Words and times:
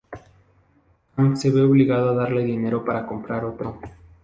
Hank 1.15 1.35
se 1.35 1.51
ve 1.51 1.61
obligado 1.61 2.09
a 2.09 2.15
darle 2.15 2.43
dinero 2.43 2.83
para 2.83 3.05
comprar 3.05 3.45
otro. 3.45 3.79